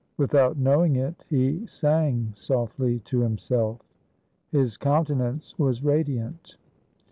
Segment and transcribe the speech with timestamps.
[0.17, 3.81] Without knowing it, he sang softly to himself.
[4.49, 6.57] His countenance was radiant.